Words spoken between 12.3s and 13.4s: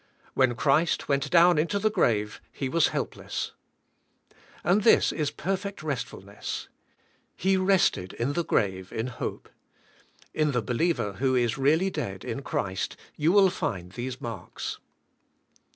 Christ you